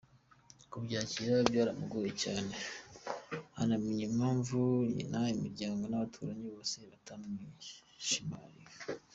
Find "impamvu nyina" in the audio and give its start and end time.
4.09-5.19